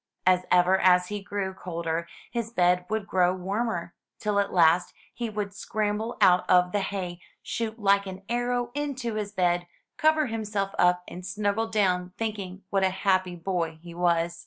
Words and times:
And 0.25 0.43
ever 0.49 0.79
as 0.79 1.09
he 1.09 1.21
grew 1.21 1.53
colder, 1.53 2.07
his 2.31 2.49
bed 2.49 2.87
would 2.89 3.05
grow 3.05 3.35
warmer, 3.35 3.93
till 4.17 4.39
at 4.39 4.51
last 4.51 4.95
he 5.13 5.29
would 5.29 5.53
scramble 5.53 6.17
out 6.19 6.49
of 6.49 6.71
the 6.71 6.79
hay, 6.79 7.19
shoot 7.43 7.77
like 7.77 8.07
an 8.07 8.23
arrow 8.27 8.71
into 8.73 9.13
his 9.13 9.31
bed, 9.31 9.67
cover 9.97 10.25
himself 10.25 10.71
up, 10.79 11.03
and 11.07 11.23
snuggle 11.23 11.67
down, 11.67 12.13
thinking 12.17 12.63
what 12.71 12.83
a 12.83 12.89
happy 12.89 13.35
boy 13.35 13.77
he 13.83 13.93
was. 13.93 14.39